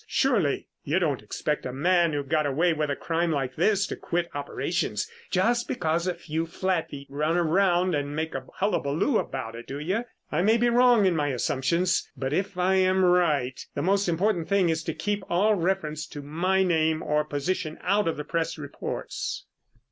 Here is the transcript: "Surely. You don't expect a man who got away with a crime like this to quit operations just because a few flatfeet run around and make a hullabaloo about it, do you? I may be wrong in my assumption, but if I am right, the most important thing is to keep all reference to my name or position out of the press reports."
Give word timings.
"Surely. 0.07 0.67
You 0.83 0.97
don't 0.97 1.21
expect 1.21 1.63
a 1.63 1.71
man 1.71 2.11
who 2.13 2.23
got 2.23 2.47
away 2.47 2.73
with 2.73 2.89
a 2.89 2.95
crime 2.95 3.31
like 3.31 3.55
this 3.55 3.85
to 3.85 3.95
quit 3.95 4.29
operations 4.33 5.07
just 5.29 5.67
because 5.67 6.07
a 6.07 6.15
few 6.15 6.47
flatfeet 6.47 7.05
run 7.07 7.37
around 7.37 7.93
and 7.93 8.15
make 8.15 8.33
a 8.33 8.47
hullabaloo 8.55 9.19
about 9.19 9.53
it, 9.53 9.67
do 9.67 9.77
you? 9.77 10.05
I 10.31 10.41
may 10.41 10.57
be 10.57 10.69
wrong 10.69 11.05
in 11.05 11.15
my 11.15 11.27
assumption, 11.27 11.85
but 12.17 12.33
if 12.33 12.57
I 12.57 12.77
am 12.77 13.05
right, 13.05 13.63
the 13.75 13.83
most 13.83 14.09
important 14.09 14.49
thing 14.49 14.69
is 14.69 14.81
to 14.85 14.95
keep 14.95 15.23
all 15.29 15.53
reference 15.53 16.07
to 16.07 16.23
my 16.23 16.63
name 16.63 17.03
or 17.03 17.23
position 17.23 17.77
out 17.83 18.07
of 18.07 18.17
the 18.17 18.23
press 18.25 18.57
reports." 18.57 19.45